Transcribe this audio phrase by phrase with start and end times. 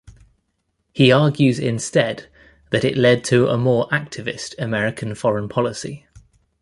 [0.93, 2.25] He argues instead
[2.71, 6.07] that it led to a more activist American foreign policy.